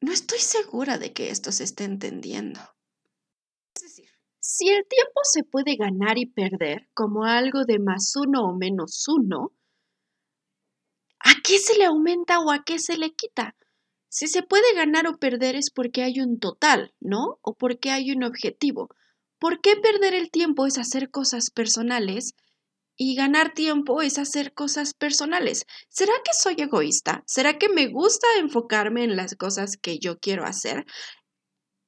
No 0.00 0.12
estoy 0.12 0.38
segura 0.38 0.98
de 0.98 1.12
que 1.12 1.30
esto 1.30 1.50
se 1.50 1.64
esté 1.64 1.84
entendiendo. 1.84 2.60
Es 3.74 3.82
decir, 3.82 4.08
si 4.38 4.68
el 4.68 4.86
tiempo 4.86 5.20
se 5.24 5.42
puede 5.42 5.76
ganar 5.76 6.18
y 6.18 6.26
perder 6.26 6.88
como 6.94 7.24
algo 7.24 7.64
de 7.64 7.78
más 7.80 8.12
uno 8.14 8.44
o 8.44 8.56
menos 8.56 9.04
uno, 9.08 9.52
¿a 11.18 11.32
qué 11.42 11.58
se 11.58 11.76
le 11.76 11.86
aumenta 11.86 12.38
o 12.38 12.52
a 12.52 12.62
qué 12.64 12.78
se 12.78 12.96
le 12.96 13.14
quita? 13.14 13.56
Si 14.10 14.26
se 14.26 14.42
puede 14.42 14.72
ganar 14.74 15.06
o 15.06 15.18
perder 15.18 15.56
es 15.56 15.70
porque 15.70 16.02
hay 16.02 16.20
un 16.20 16.38
total, 16.38 16.94
¿no? 17.00 17.38
O 17.42 17.54
porque 17.54 17.90
hay 17.90 18.12
un 18.12 18.24
objetivo. 18.24 18.88
¿Por 19.38 19.60
qué 19.60 19.76
perder 19.76 20.14
el 20.14 20.30
tiempo 20.30 20.66
es 20.66 20.78
hacer 20.78 21.10
cosas 21.10 21.50
personales 21.50 22.32
y 22.96 23.14
ganar 23.14 23.54
tiempo 23.54 24.02
es 24.02 24.18
hacer 24.18 24.52
cosas 24.52 24.94
personales? 24.94 25.64
¿Será 25.88 26.12
que 26.24 26.32
soy 26.34 26.56
egoísta? 26.58 27.22
¿Será 27.26 27.58
que 27.58 27.68
me 27.68 27.86
gusta 27.86 28.26
enfocarme 28.38 29.04
en 29.04 29.16
las 29.16 29.36
cosas 29.36 29.76
que 29.76 29.98
yo 30.00 30.18
quiero 30.18 30.44
hacer? 30.44 30.84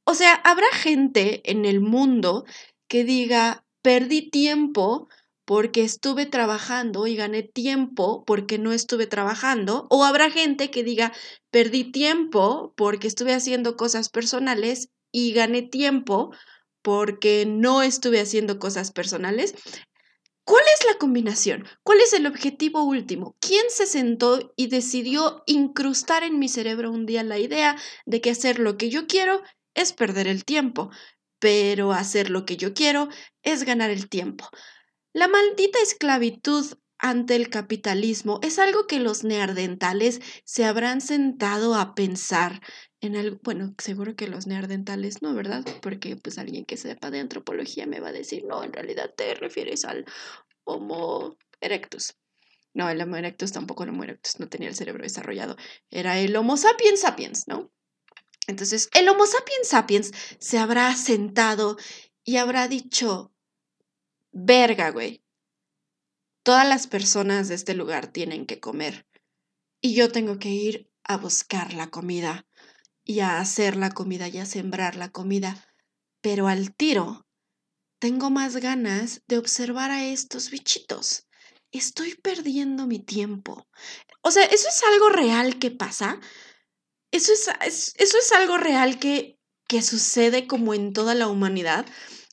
O 0.05 0.15
sea, 0.15 0.35
habrá 0.35 0.67
gente 0.73 1.41
en 1.51 1.65
el 1.65 1.81
mundo 1.81 2.45
que 2.89 3.05
diga, 3.05 3.65
perdí 3.83 4.31
tiempo 4.31 5.09
porque 5.45 5.83
estuve 5.83 6.27
trabajando 6.27 7.09
y 7.09 7.17
gané 7.17 7.43
tiempo 7.43 8.25
porque 8.25 8.59
no 8.59 8.73
estuve 8.73 9.09
trabajando. 9.09 9.89
O 9.91 10.05
habrá 10.05 10.31
gente 10.31 10.71
que 10.71 10.85
diga, 10.85 11.13
perdí 11.51 11.91
tiempo 11.91 12.73
porque 12.77 13.09
estuve 13.09 13.35
haciendo 13.35 13.77
cosas 13.77 14.09
personales 14.11 14.91
y 15.13 15.33
gané 15.33 15.63
tiempo 15.63 16.31
porque 16.83 17.47
no 17.47 17.83
estuve 17.83 18.21
haciendo 18.21 18.59
cosas 18.59 18.93
personales. 18.93 19.55
¿Cuál 20.45 20.65
es 20.75 20.87
la 20.87 20.99
combinación? 20.99 21.67
¿Cuál 21.85 22.01
es 22.01 22.13
el 22.13 22.27
objetivo 22.27 22.83
último? 22.83 23.37
¿Quién 23.41 23.65
se 23.69 23.87
sentó 23.87 24.53
y 24.57 24.67
decidió 24.67 25.43
incrustar 25.47 26.25
en 26.25 26.39
mi 26.39 26.49
cerebro 26.49 26.91
un 26.91 27.07
día 27.07 27.23
la 27.23 27.39
idea 27.39 27.77
de 28.07 28.21
que 28.21 28.31
hacer 28.31 28.59
lo 28.59 28.77
que 28.77 28.91
yo 28.91 29.07
quiero 29.07 29.43
es 29.75 29.93
perder 29.93 30.27
el 30.27 30.45
tiempo, 30.45 30.91
pero 31.39 31.93
hacer 31.93 32.31
lo 32.31 32.45
que 32.45 32.57
yo 32.57 32.75
quiero 32.75 33.09
es 33.43 33.63
ganar 33.65 33.91
el 33.91 34.09
tiempo? 34.09 34.49
La 35.13 35.29
maldita 35.29 35.79
esclavitud 35.81 36.67
ante 37.01 37.35
el 37.35 37.49
capitalismo 37.49 38.41
es 38.43 38.59
algo 38.59 38.87
que 38.87 39.01
los 39.01 39.25
neardentales 39.25 40.21
se 40.45 40.65
habrán 40.65 41.01
sentado 41.01 41.75
a 41.75 41.95
pensar 41.95 42.61
en 43.01 43.17
algo, 43.17 43.41
bueno, 43.43 43.75
seguro 43.79 44.15
que 44.15 44.29
los 44.29 44.47
neardentales 44.47 45.23
no, 45.23 45.35
¿verdad? 45.35 45.65
Porque 45.81 46.17
pues 46.17 46.37
alguien 46.37 46.67
que 46.67 46.77
sepa 46.77 47.11
de 47.11 47.21
antropología 47.21 47.87
me 47.87 48.01
va 48.01 48.09
a 48.09 48.13
decir, 48.13 48.45
no, 48.45 48.63
en 48.63 48.73
realidad 48.73 49.13
te 49.17 49.35
refieres 49.35 49.87
al 49.87 50.05
Homo 50.65 51.37
erectus. 51.63 52.17
No, 52.75 52.91
el 52.91 53.01
Homo 53.01 53.17
erectus 53.17 53.53
tampoco 53.53 53.85
el 53.85 53.91
Homo 53.91 54.05
erectus 54.05 54.39
no 54.39 54.49
tenía 54.49 54.69
el 54.69 54.77
cerebro 54.77 55.03
desarrollado, 55.03 55.57
era 55.91 56.19
el 56.19 56.37
Homo 56.37 56.59
sapiens 56.59 57.01
sapiens, 57.01 57.49
¿no? 57.49 57.73
Entonces, 58.47 58.91
el 58.95 59.09
Homo 59.09 59.27
sapiens 59.27 59.69
sapiens 59.69 60.13
se 60.39 60.59
habrá 60.59 60.95
sentado 60.97 61.79
y 62.25 62.37
habrá 62.37 62.69
dicho, 62.69 63.33
verga, 64.33 64.91
güey, 64.91 65.23
todas 66.43 66.67
las 66.69 66.87
personas 66.87 67.49
de 67.49 67.55
este 67.55 67.75
lugar 67.75 68.07
tienen 68.09 68.47
que 68.47 68.61
comer 68.61 69.07
y 69.81 69.95
yo 69.95 70.11
tengo 70.11 70.39
que 70.39 70.51
ir 70.51 70.91
a 71.05 71.17
buscar 71.17 71.75
la 71.75 71.91
comida 71.91 72.47
y 73.05 73.21
a 73.21 73.41
hacer 73.41 73.77
la 73.77 73.91
comida 73.91 74.29
y 74.29 74.39
a 74.39 74.47
sembrar 74.47 74.97
la 74.97 75.11
comida, 75.11 75.67
pero 76.21 76.49
al 76.49 76.75
tiro 76.75 77.27
tengo 77.99 78.31
más 78.31 78.57
ganas 78.57 79.23
de 79.27 79.39
observar 79.39 79.91
a 79.91 80.05
estos 80.05 80.51
bichitos. 80.51 81.27
Estoy 81.73 82.15
perdiendo 82.15 82.87
mi 82.87 82.99
tiempo. 82.99 83.69
O 84.23 84.31
sea, 84.31 84.45
¿eso 84.45 84.69
es 84.69 84.83
algo 84.93 85.09
real 85.09 85.59
que 85.59 85.71
pasa? 85.71 86.21
¿Eso 87.13 87.33
es, 87.33 87.95
eso 87.97 88.19
es 88.19 88.33
algo 88.33 88.59
real 88.59 88.99
que, 88.99 89.39
que 89.69 89.83
sucede 89.83 90.47
como 90.47 90.75
en 90.75 90.93
toda 90.93 91.15
la 91.15 91.29
humanidad? 91.29 91.87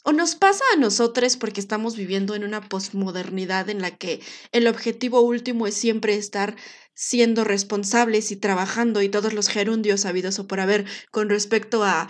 ¿O 0.09 0.13
nos 0.13 0.35
pasa 0.35 0.63
a 0.71 0.77
nosotros 0.77 1.35
porque 1.35 1.59
estamos 1.59 1.97
viviendo 1.97 2.33
en 2.33 2.45
una 2.45 2.61
posmodernidad 2.69 3.69
en 3.69 3.81
la 3.81 3.97
que 3.97 4.21
el 4.53 4.67
objetivo 4.67 5.19
último 5.19 5.67
es 5.67 5.75
siempre 5.75 6.15
estar 6.15 6.55
siendo 6.93 7.43
responsables 7.43 8.31
y 8.31 8.37
trabajando 8.37 9.01
y 9.01 9.09
todos 9.09 9.33
los 9.33 9.49
gerundios 9.49 10.05
habidos 10.05 10.39
o 10.39 10.47
por 10.47 10.61
haber 10.61 10.85
con 11.11 11.27
respecto 11.27 11.83
a 11.83 12.07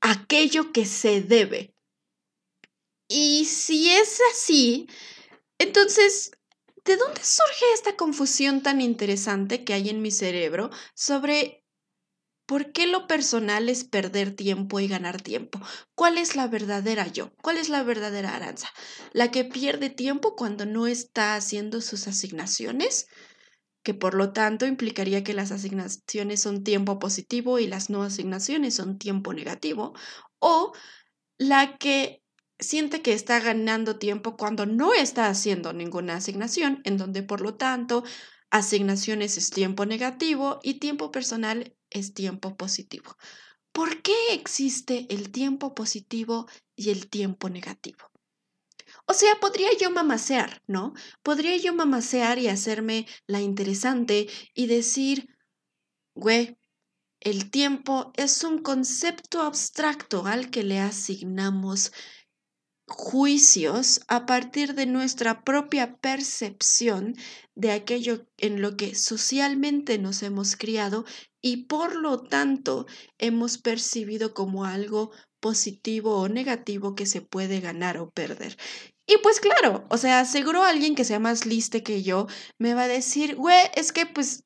aquello 0.00 0.70
que 0.70 0.84
se 0.86 1.22
debe? 1.22 1.74
Y 3.08 3.46
si 3.46 3.90
es 3.90 4.20
así, 4.32 4.86
entonces, 5.58 6.30
¿de 6.84 6.96
dónde 6.96 7.20
surge 7.24 7.64
esta 7.74 7.96
confusión 7.96 8.62
tan 8.62 8.80
interesante 8.80 9.64
que 9.64 9.74
hay 9.74 9.88
en 9.88 10.02
mi 10.02 10.12
cerebro 10.12 10.70
sobre 10.94 11.63
¿Por 12.46 12.72
qué 12.72 12.86
lo 12.86 13.06
personal 13.06 13.68
es 13.70 13.84
perder 13.84 14.36
tiempo 14.36 14.78
y 14.78 14.86
ganar 14.86 15.22
tiempo? 15.22 15.58
¿Cuál 15.94 16.18
es 16.18 16.36
la 16.36 16.46
verdadera 16.46 17.06
yo? 17.06 17.32
¿Cuál 17.42 17.56
es 17.56 17.70
la 17.70 17.82
verdadera 17.82 18.36
Aranza? 18.36 18.68
¿La 19.12 19.30
que 19.30 19.44
pierde 19.44 19.88
tiempo 19.88 20.36
cuando 20.36 20.66
no 20.66 20.86
está 20.86 21.36
haciendo 21.36 21.80
sus 21.80 22.06
asignaciones? 22.06 23.06
Que 23.82 23.94
por 23.94 24.14
lo 24.14 24.32
tanto 24.32 24.66
implicaría 24.66 25.24
que 25.24 25.32
las 25.32 25.52
asignaciones 25.52 26.42
son 26.42 26.64
tiempo 26.64 26.98
positivo 26.98 27.58
y 27.58 27.66
las 27.66 27.88
no 27.88 28.02
asignaciones 28.02 28.74
son 28.74 28.98
tiempo 28.98 29.32
negativo. 29.32 29.94
O 30.38 30.72
la 31.38 31.78
que 31.78 32.22
siente 32.58 33.00
que 33.00 33.14
está 33.14 33.40
ganando 33.40 33.98
tiempo 33.98 34.36
cuando 34.36 34.66
no 34.66 34.92
está 34.92 35.28
haciendo 35.28 35.72
ninguna 35.72 36.16
asignación, 36.16 36.82
en 36.84 36.98
donde 36.98 37.22
por 37.22 37.40
lo 37.40 37.54
tanto 37.54 38.04
asignaciones 38.50 39.36
es 39.38 39.50
tiempo 39.50 39.86
negativo 39.86 40.60
y 40.62 40.74
tiempo 40.74 41.10
personal 41.10 41.74
es 41.94 42.12
tiempo 42.12 42.56
positivo. 42.56 43.16
¿Por 43.72 44.02
qué 44.02 44.14
existe 44.32 45.06
el 45.08 45.30
tiempo 45.32 45.74
positivo 45.74 46.46
y 46.76 46.90
el 46.90 47.08
tiempo 47.08 47.48
negativo? 47.48 48.10
O 49.06 49.14
sea, 49.14 49.34
podría 49.40 49.68
yo 49.80 49.90
mamasear, 49.90 50.62
¿no? 50.66 50.92
Podría 51.22 51.56
yo 51.56 51.74
mamasear 51.74 52.38
y 52.38 52.48
hacerme 52.48 53.06
la 53.26 53.40
interesante 53.40 54.28
y 54.54 54.66
decir, 54.66 55.28
güey, 56.14 56.56
el 57.20 57.50
tiempo 57.50 58.12
es 58.16 58.44
un 58.44 58.62
concepto 58.62 59.40
abstracto 59.40 60.26
al 60.26 60.50
que 60.50 60.62
le 60.62 60.78
asignamos 60.78 61.90
juicios 62.86 64.02
a 64.08 64.26
partir 64.26 64.74
de 64.74 64.86
nuestra 64.86 65.42
propia 65.42 65.96
percepción 65.96 67.14
de 67.54 67.72
aquello 67.72 68.26
en 68.36 68.60
lo 68.60 68.76
que 68.76 68.94
socialmente 68.94 69.98
nos 69.98 70.22
hemos 70.22 70.56
criado 70.56 71.04
y 71.40 71.64
por 71.64 71.96
lo 71.96 72.22
tanto 72.22 72.86
hemos 73.18 73.58
percibido 73.58 74.34
como 74.34 74.64
algo 74.64 75.12
positivo 75.40 76.16
o 76.16 76.28
negativo 76.28 76.94
que 76.94 77.06
se 77.06 77.20
puede 77.20 77.60
ganar 77.60 77.98
o 77.98 78.10
perder. 78.10 78.56
Y 79.06 79.18
pues 79.18 79.40
claro, 79.40 79.84
o 79.90 79.98
sea, 79.98 80.24
seguro 80.24 80.62
alguien 80.62 80.94
que 80.94 81.04
sea 81.04 81.18
más 81.18 81.44
liste 81.44 81.82
que 81.82 82.02
yo 82.02 82.26
me 82.58 82.72
va 82.72 82.84
a 82.84 82.88
decir, 82.88 83.36
güey, 83.36 83.58
es 83.74 83.92
que 83.92 84.06
pues 84.06 84.43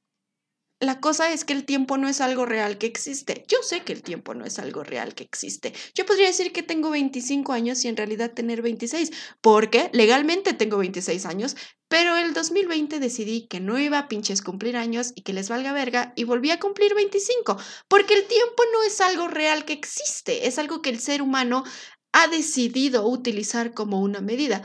la 0.80 1.00
cosa 1.00 1.32
es 1.32 1.44
que 1.44 1.52
el 1.52 1.64
tiempo 1.64 1.98
no 1.98 2.08
es 2.08 2.20
algo 2.20 2.46
real 2.46 2.78
que 2.78 2.86
existe. 2.86 3.44
Yo 3.48 3.58
sé 3.62 3.82
que 3.82 3.92
el 3.92 4.02
tiempo 4.02 4.34
no 4.34 4.44
es 4.44 4.60
algo 4.60 4.84
real 4.84 5.14
que 5.14 5.24
existe. 5.24 5.72
Yo 5.94 6.06
podría 6.06 6.28
decir 6.28 6.52
que 6.52 6.62
tengo 6.62 6.90
25 6.90 7.52
años 7.52 7.84
y 7.84 7.88
en 7.88 7.96
realidad 7.96 8.32
tener 8.32 8.62
26, 8.62 9.10
porque 9.40 9.90
legalmente 9.92 10.52
tengo 10.54 10.78
26 10.78 11.26
años, 11.26 11.56
pero 11.88 12.16
el 12.16 12.32
2020 12.32 13.00
decidí 13.00 13.48
que 13.48 13.58
no 13.58 13.78
iba 13.78 13.98
a 13.98 14.08
pinches 14.08 14.40
cumplir 14.40 14.76
años 14.76 15.12
y 15.16 15.22
que 15.22 15.32
les 15.32 15.48
valga 15.48 15.72
verga 15.72 16.12
y 16.14 16.24
volví 16.24 16.52
a 16.52 16.60
cumplir 16.60 16.94
25, 16.94 17.56
porque 17.88 18.14
el 18.14 18.26
tiempo 18.26 18.62
no 18.72 18.84
es 18.84 19.00
algo 19.00 19.26
real 19.26 19.64
que 19.64 19.72
existe, 19.72 20.46
es 20.46 20.58
algo 20.60 20.80
que 20.80 20.90
el 20.90 21.00
ser 21.00 21.22
humano 21.22 21.64
ha 22.12 22.28
decidido 22.28 23.06
utilizar 23.08 23.74
como 23.74 24.00
una 24.00 24.20
medida. 24.20 24.62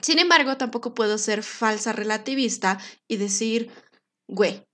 Sin 0.00 0.18
embargo, 0.18 0.56
tampoco 0.56 0.94
puedo 0.94 1.18
ser 1.18 1.42
falsa 1.42 1.92
relativista 1.92 2.78
y 3.06 3.18
decir, 3.18 3.70
güey, 4.26 4.64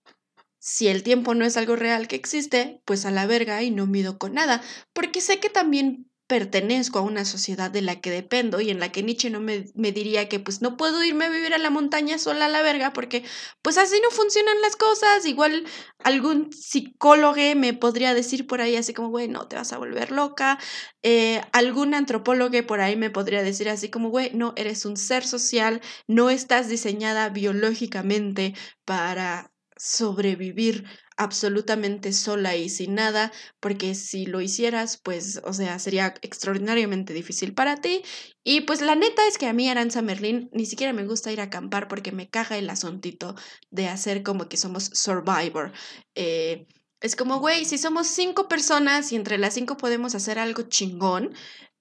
si 0.69 0.89
el 0.89 1.03
tiempo 1.03 1.35
no 1.35 1.47
es 1.47 1.57
algo 1.57 1.77
real 1.77 2.09
que 2.09 2.17
existe, 2.17 2.83
pues 2.85 3.07
a 3.07 3.11
la 3.11 3.27
verga 3.27 3.63
y 3.63 3.71
no 3.71 3.87
mido 3.87 4.19
con 4.19 4.35
nada, 4.35 4.61
porque 4.93 5.23
sé 5.23 5.41
que 5.41 5.49
también 5.49 6.11
pertenezco 6.27 6.99
a 6.99 7.03
una 7.03 7.25
sociedad 7.25 7.71
de 7.71 7.81
la 7.81 8.03
que 8.03 8.11
dependo 8.11 8.61
y 8.61 8.69
en 8.69 8.79
la 8.79 8.93
que 8.93 9.03
Nietzsche 9.03 9.31
no 9.31 9.41
me, 9.41 9.65
diría 9.93 10.29
que 10.29 10.39
pues 10.39 10.61
no 10.61 10.77
puedo 10.77 11.03
irme 11.03 11.25
a 11.25 11.31
vivir 11.31 11.55
a 11.55 11.59
la 11.59 11.71
montaña 11.71 12.19
sola 12.19 12.45
a 12.45 12.49
la 12.51 12.61
verga 12.61 12.93
porque 12.93 13.25
pues 13.63 13.79
así 13.79 13.99
no 14.03 14.11
funcionan 14.11 14.61
las 14.61 14.77
cosas. 14.77 15.25
Igual 15.25 15.65
algún 16.05 16.53
psicólogo 16.53 17.41
me 17.57 17.73
podría 17.73 18.13
decir 18.13 18.47
por 18.47 18.61
ahí 18.61 18.77
así 18.77 18.93
como, 18.93 19.09
güey, 19.09 19.27
no 19.27 19.49
te 19.49 19.57
vas 19.57 19.73
a 19.73 19.79
volver 19.79 20.11
loca. 20.13 20.59
Eh, 21.03 21.41
algún 21.53 21.95
antropólogo 21.95 22.67
por 22.67 22.83
ahí 22.83 22.95
me 22.95 23.09
podría 23.09 23.43
decir 23.43 23.71
así 23.71 23.89
como, 23.89 24.11
güey, 24.11 24.31
no, 24.35 24.53
eres 24.57 24.85
un 24.85 24.99
ser 24.99 25.25
social, 25.25 25.81
no 26.07 26.29
estás 26.29 26.69
diseñada 26.69 27.31
biológicamente 27.31 28.55
para 28.85 29.51
sobrevivir 29.79 30.85
absolutamente 31.17 32.13
sola 32.13 32.57
y 32.57 32.69
sin 32.69 32.95
nada, 32.95 33.33
porque 33.61 33.95
si 33.95 34.27
lo 34.27 34.41
hicieras, 34.41 34.99
pues, 35.03 35.41
o 35.45 35.53
sea, 35.53 35.79
sería 35.79 36.15
extraordinariamente 36.23 37.13
difícil 37.13 37.55
para 37.55 37.77
ti. 37.77 38.03
Y 38.45 38.63
pues 38.63 38.81
la 38.81 38.95
neta 38.95 39.27
es 39.27 39.37
que 39.39 39.47
a 39.47 39.53
mí, 39.53 39.69
Aranza 39.69 40.01
Merlin, 40.01 40.49
ni 40.53 40.65
siquiera 40.65 40.93
me 40.93 41.05
gusta 41.05 41.33
ir 41.33 41.41
a 41.41 41.45
acampar 41.45 41.89
porque 41.89 42.13
me 42.13 42.29
caga 42.31 42.57
el 42.57 42.71
asuntito 42.71 43.35
de 43.71 43.89
hacer 43.89 44.23
como 44.23 44.49
que 44.49 44.57
somos 44.57 44.91
survivor. 44.95 45.73
Eh, 46.15 46.67
es 47.01 47.17
como, 47.17 47.39
güey, 47.39 47.65
si 47.65 47.79
somos 47.79 48.07
cinco 48.09 48.49
personas 48.49 49.13
y 49.13 49.17
entre 49.17 49.39
las 49.39 49.55
cinco 49.55 49.77
podemos 49.77 50.15
hacer 50.15 50.39
algo 50.39 50.63
chingón, 50.63 51.35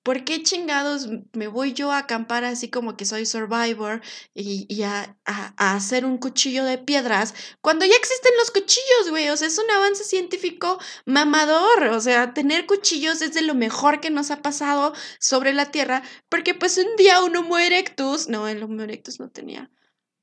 ¿por 0.08 0.24
qué 0.24 0.42
chingados 0.42 1.10
me 1.34 1.50
voy 1.50 1.74
yo 1.74 1.92
a 1.92 1.98
acampar 1.98 2.46
así 2.46 2.70
como 2.70 2.96
que 2.96 3.04
soy 3.04 3.26
survivor 3.26 4.02
y, 4.34 4.82
a, 4.84 5.18
hacer 5.58 6.06
un 6.06 6.18
cuchillo 6.18 6.64
de 6.64 6.78
piedras 6.78 7.34
cuando 7.60 7.84
ya 7.84 7.98
existen 7.98 8.32
los 8.38 8.52
cuchillos, 8.52 9.10
güey? 9.10 9.28
O 9.28 9.36
sea, 9.36 9.50
es 9.50 9.58
un 9.58 9.70
avance 9.70 10.06
científico 10.06 10.80
mamador. 11.06 11.88
O 11.92 12.00
sea, 12.00 12.34
tener 12.34 12.66
cuchillos 12.68 13.22
es 13.22 13.34
de 13.34 13.42
lo 13.42 13.54
mejor 13.54 14.00
que 14.00 14.10
nos 14.10 14.32
ha 14.32 14.42
pasado 14.42 14.94
sobre 15.20 15.52
la 15.54 15.72
Tierra, 15.72 16.04
porque 16.30 16.54
pues 16.54 16.78
un 16.78 16.96
día 16.96 17.22
un 17.22 17.36
Homo 17.36 17.58
erectus, 17.58 18.30
no, 18.30 18.48
el 18.48 18.64
Homo 18.64 18.84
erectus 18.84 19.20
no 19.20 19.30
tenía, 19.30 19.70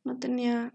no 0.02 0.18
tenía 0.18 0.72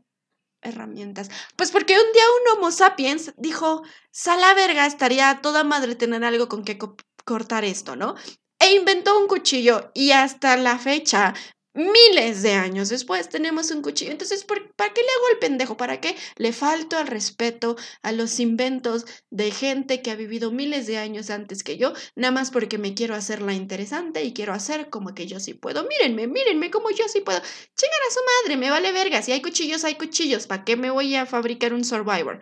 herramientas. 0.61 1.31
Pues 1.55 1.71
porque 1.71 1.95
un 1.95 2.13
día 2.13 2.25
un 2.43 2.59
Homo 2.59 2.69
sapiens 2.69 3.33
dijo, 3.37 3.81
sala 4.11 4.53
verga, 4.53 4.85
estaría 4.85 5.39
toda 5.41 5.63
madre 5.63 5.95
tener 5.95 6.23
algo 6.23 6.47
con 6.47 6.63
que 6.63 6.77
cortar 7.25 7.65
esto, 7.65 7.95
¿no? 7.95 8.13
E 8.59 8.73
inventó 8.73 9.19
un 9.19 9.27
cuchillo 9.27 9.91
y 9.93 10.11
hasta 10.11 10.57
la 10.57 10.77
fecha 10.77 11.33
miles 11.73 12.41
de 12.41 12.53
años 12.53 12.89
después 12.89 13.29
tenemos 13.29 13.71
un 13.71 13.81
cuchillo. 13.81 14.11
Entonces, 14.11 14.43
¿para 14.43 14.93
qué 14.93 15.01
le 15.01 15.07
hago 15.07 15.29
el 15.33 15.39
pendejo? 15.39 15.77
¿Para 15.77 16.01
qué 16.01 16.15
le 16.37 16.51
falto 16.51 16.97
al 16.97 17.07
respeto 17.07 17.77
a 18.01 18.11
los 18.11 18.39
inventos 18.39 19.05
de 19.29 19.51
gente 19.51 20.01
que 20.01 20.11
ha 20.11 20.15
vivido 20.15 20.51
miles 20.51 20.87
de 20.87 20.97
años 20.97 21.29
antes 21.29 21.63
que 21.63 21.77
yo? 21.77 21.93
Nada 22.15 22.31
más 22.31 22.51
porque 22.51 22.77
me 22.77 22.95
quiero 22.95 23.15
hacerla 23.15 23.53
interesante 23.53 24.23
y 24.23 24.33
quiero 24.33 24.53
hacer 24.53 24.89
como 24.89 25.13
que 25.13 25.27
yo 25.27 25.39
sí 25.39 25.53
puedo. 25.53 25.87
Mírenme, 25.87 26.27
mírenme 26.27 26.71
como 26.71 26.89
yo 26.89 27.07
sí 27.07 27.21
puedo. 27.21 27.39
Chingan 27.39 28.01
a 28.09 28.13
su 28.13 28.19
madre, 28.43 28.57
me 28.57 28.69
vale 28.69 28.91
verga. 28.91 29.21
Si 29.21 29.31
hay 29.31 29.41
cuchillos, 29.41 29.83
hay 29.83 29.95
cuchillos. 29.95 30.47
¿Para 30.47 30.65
qué 30.65 30.75
me 30.75 30.89
voy 30.89 31.15
a 31.15 31.25
fabricar 31.25 31.73
un 31.73 31.85
Survivor? 31.85 32.41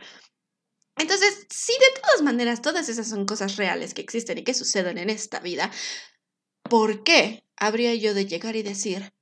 Entonces, 0.97 1.45
sí, 1.49 1.73
de 1.73 2.01
todas 2.01 2.21
maneras, 2.21 2.61
todas 2.61 2.89
esas 2.89 3.07
son 3.07 3.25
cosas 3.25 3.55
reales 3.57 3.93
que 3.93 4.01
existen 4.01 4.37
y 4.37 4.43
que 4.43 4.53
suceden 4.53 4.97
en 4.97 5.09
esta 5.09 5.39
vida. 5.39 5.71
¿Por 6.63 7.03
qué 7.03 7.43
habría 7.55 7.93
yo 7.95 8.13
de 8.13 8.25
llegar 8.25 8.55
y 8.55 8.63
decir, 8.63 9.13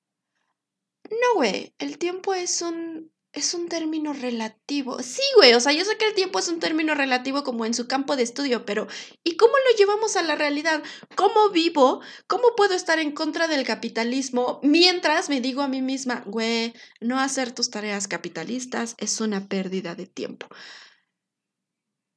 no, 1.09 1.35
güey, 1.35 1.73
el 1.77 1.97
tiempo 1.97 2.33
es 2.33 2.61
un, 2.61 3.11
es 3.35 3.53
un 3.53 3.67
término 3.67 4.13
relativo. 4.13 5.01
Sí, 5.03 5.21
güey, 5.35 5.53
o 5.53 5.59
sea, 5.59 5.73
yo 5.73 5.83
sé 5.85 5.97
que 5.97 6.05
el 6.05 6.15
tiempo 6.15 6.39
es 6.39 6.47
un 6.47 6.59
término 6.59 6.95
relativo 6.95 7.43
como 7.43 7.65
en 7.65 7.73
su 7.73 7.87
campo 7.87 8.15
de 8.15 8.23
estudio, 8.23 8.65
pero 8.65 8.87
¿y 9.23 9.35
cómo 9.37 9.53
lo 9.53 9.77
llevamos 9.77 10.15
a 10.15 10.23
la 10.23 10.35
realidad? 10.35 10.81
¿Cómo 11.15 11.49
vivo? 11.49 12.01
¿Cómo 12.27 12.55
puedo 12.55 12.73
estar 12.73 12.97
en 12.99 13.11
contra 13.11 13.47
del 13.47 13.65
capitalismo 13.65 14.59
mientras 14.63 15.29
me 15.29 15.41
digo 15.41 15.61
a 15.61 15.67
mí 15.67 15.81
misma, 15.81 16.23
güey, 16.25 16.73
no 17.01 17.19
hacer 17.19 17.51
tus 17.51 17.69
tareas 17.69 18.07
capitalistas 18.07 18.95
es 18.97 19.19
una 19.21 19.47
pérdida 19.47 19.95
de 19.95 20.07
tiempo? 20.07 20.47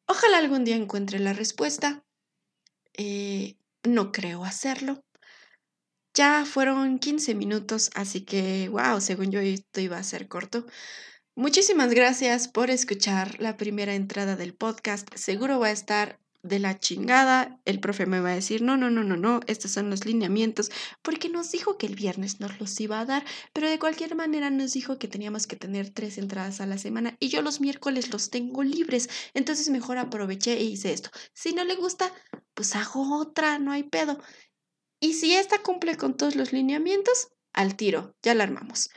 Ojalá 0.09 0.39
algún 0.39 0.65
día 0.65 0.77
encuentre 0.77 1.19
la 1.19 1.35
respuesta. 1.35 2.03
Eh, 2.95 3.59
no 3.85 4.11
creo 4.11 4.45
hacerlo. 4.45 5.05
Ya 6.15 6.45
fueron 6.47 6.99
15 6.99 7.35
minutos, 7.35 7.91
así 7.95 8.25
que, 8.25 8.69
wow, 8.71 9.01
según 9.01 9.31
yo 9.31 9.41
esto 9.41 9.81
iba 9.81 9.99
a 9.99 10.03
ser 10.03 10.27
corto. 10.27 10.67
Muchísimas 11.37 11.93
gracias 11.95 12.49
por 12.49 12.71
escuchar 12.71 13.39
la 13.39 13.57
primera 13.57 13.95
entrada 13.95 14.35
del 14.35 14.55
podcast. 14.55 15.07
Seguro 15.15 15.61
va 15.61 15.69
a 15.69 15.73
estar 15.73 16.19
de 16.43 16.59
la 16.59 16.79
chingada. 16.79 17.61
El 17.65 17.81
profe 17.81 18.07
me 18.07 18.21
va 18.21 18.31
a 18.31 18.35
decir, 18.35 18.63
no, 18.63 18.77
no, 18.77 18.91
no, 18.91 19.05
no, 19.05 19.17
no, 19.17 19.41
estos 19.47 19.73
son 19.73 19.91
los 19.91 20.05
lineamientos, 20.07 20.71
porque 21.03 21.29
nos 21.29 21.51
dijo 21.51 21.79
que 21.79 21.87
el 21.87 21.95
viernes 21.95 22.41
nos 22.41 22.59
los 22.61 22.79
iba 22.81 23.01
a 23.01 23.05
dar, 23.05 23.25
pero 23.53 23.69
de 23.69 23.79
cualquier 23.79 24.15
manera 24.15 24.51
nos 24.51 24.73
dijo 24.73 24.99
que 24.99 25.09
teníamos 25.09 25.47
que 25.47 25.57
tener 25.57 25.91
tres 25.91 26.19
entradas 26.19 26.61
a 26.61 26.67
la 26.67 26.79
semana 26.79 27.17
y 27.21 27.29
yo 27.29 27.43
los 27.43 27.61
miércoles 27.61 28.13
los 28.13 28.31
tengo 28.31 28.63
libres. 28.63 29.09
Entonces 29.35 29.69
mejor 29.71 29.99
aproveché 29.99 30.55
e 30.55 30.65
hice 30.65 30.93
esto. 30.93 31.11
Si 31.35 31.53
no 31.53 31.65
le 31.65 31.77
gusta, 31.77 32.13
pues 32.55 32.75
hago 32.77 33.19
otra, 33.19 33.59
no 33.59 33.73
hay 33.73 33.85
pedo. 33.85 34.19
Y 35.01 35.15
si 35.15 35.35
esta 35.35 35.63
cumple 35.63 35.97
con 35.97 36.17
todos 36.17 36.35
los 36.35 36.53
lineamientos, 36.53 37.29
al 37.53 37.77
tiro, 37.77 38.17
ya 38.23 38.35
la 38.35 38.45
armamos. 38.45 38.91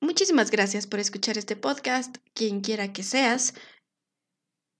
Muchísimas 0.00 0.50
gracias 0.50 0.86
por 0.86 1.00
escuchar 1.00 1.38
este 1.38 1.56
podcast, 1.56 2.16
quien 2.32 2.60
quiera 2.60 2.92
que 2.92 3.02
seas. 3.02 3.54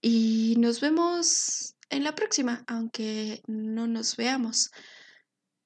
Y 0.01 0.38
nos 0.69 0.81
vemos 0.81 1.75
en 1.89 2.03
la 2.03 2.13
próxima, 2.13 2.63
aunque 2.67 3.41
no 3.47 3.87
nos 3.87 4.15
veamos. 4.17 4.69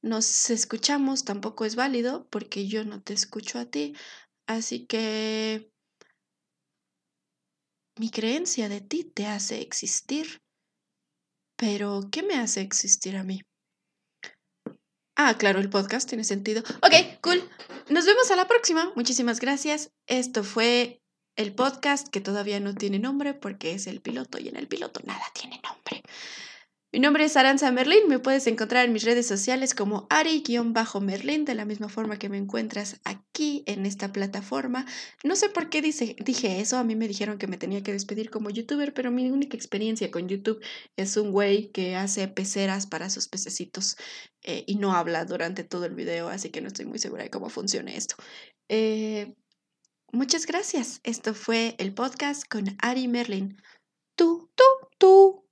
Nos 0.02 0.50
escuchamos, 0.50 1.26
tampoco 1.26 1.66
es 1.66 1.76
válido 1.76 2.26
porque 2.30 2.70
yo 2.70 2.86
no 2.86 3.02
te 3.02 3.12
escucho 3.12 3.60
a 3.60 3.66
ti. 3.66 3.98
Así 4.48 4.86
que 4.86 5.70
mi 8.00 8.10
creencia 8.12 8.70
de 8.70 8.80
ti 8.80 9.04
te 9.04 9.26
hace 9.26 9.60
existir. 9.60 10.42
Pero, 11.58 12.08
¿qué 12.10 12.24
me 12.24 12.36
hace 12.36 12.62
existir 12.62 13.18
a 13.18 13.26
mí? 13.26 13.42
Ah, 15.18 15.38
claro, 15.38 15.60
el 15.60 15.70
podcast 15.70 16.08
tiene 16.08 16.24
sentido. 16.24 16.64
Ok, 16.82 17.20
cool. 17.22 17.44
Nos 17.90 18.06
vemos 18.06 18.32
a 18.32 18.38
la 18.38 18.48
próxima. 18.48 18.94
Muchísimas 18.96 19.42
gracias. 19.42 19.92
Esto 20.08 20.46
fue 20.46 21.03
el 21.36 21.54
podcast 21.54 22.08
que 22.10 22.22
todavía 22.22 22.60
no 22.60 22.74
tiene 22.76 23.00
nombre 23.00 23.34
porque 23.34 23.74
es 23.74 23.88
el 23.88 24.02
piloto 24.02 24.40
y 24.40 24.50
en 24.50 24.56
el 24.56 24.68
piloto 24.68 25.02
nada 25.06 25.24
tiene 25.34 25.60
nombre. 25.64 26.04
Mi 26.94 27.00
nombre 27.00 27.26
es 27.26 27.36
Aranza 27.38 27.72
Merlin, 27.72 28.08
me 28.08 28.20
puedes 28.20 28.46
encontrar 28.46 28.86
en 28.86 28.94
mis 28.94 29.04
redes 29.04 29.26
sociales 29.26 29.74
como 29.74 30.06
Ari-Merlin, 30.12 31.44
de 31.44 31.56
la 31.56 31.66
misma 31.66 31.90
forma 31.90 32.20
que 32.20 32.30
me 32.30 32.38
encuentras 32.38 33.02
aquí 33.04 33.64
en 33.66 33.88
esta 33.88 34.14
plataforma. 34.14 34.86
No 35.24 35.36
sé 35.36 35.50
por 35.50 35.72
qué 35.72 35.82
dije 35.82 36.60
eso, 36.60 36.78
a 36.78 36.84
mí 36.84 36.96
me 36.96 37.08
dijeron 37.08 37.40
que 37.40 37.48
me 37.48 37.58
tenía 37.58 37.82
que 37.82 37.94
despedir 37.94 38.30
como 38.30 38.52
youtuber, 38.52 38.94
pero 38.94 39.10
mi 39.10 39.28
única 39.32 39.58
experiencia 39.58 40.12
con 40.12 40.28
YouTube 40.30 40.64
es 40.96 41.18
un 41.18 41.32
güey 41.32 41.72
que 41.72 41.96
hace 41.96 42.28
peceras 42.28 42.86
para 42.86 43.10
sus 43.10 43.28
pececitos 43.28 43.98
eh, 44.44 44.64
y 44.68 44.76
no 44.76 44.94
habla 44.94 45.26
durante 45.26 45.64
todo 45.64 45.86
el 45.86 45.96
video, 45.96 46.30
así 46.30 46.52
que 46.52 46.62
no 46.62 46.68
estoy 46.68 46.86
muy 46.86 47.00
segura 47.00 47.24
de 47.24 47.32
cómo 47.32 47.50
funciona 47.50 47.92
esto. 47.92 48.18
Eh, 48.70 49.34
muchas 50.14 50.46
gracias, 50.46 51.02
esto 51.04 51.34
fue 51.34 51.76
el 51.80 51.94
podcast 51.94 52.44
con 52.48 52.66
Ari 52.82 53.08
Merlin. 53.08 53.62
Tú, 54.16 54.50
tú, 54.56 54.64
tú. 54.98 55.43